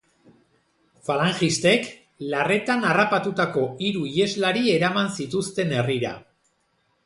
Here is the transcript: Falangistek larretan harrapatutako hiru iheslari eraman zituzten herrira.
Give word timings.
Falangistek 1.09 1.85
larretan 2.33 2.89
harrapatutako 2.93 3.67
hiru 3.89 4.03
iheslari 4.15 4.67
eraman 4.81 5.15
zituzten 5.21 5.79
herrira. 5.81 6.19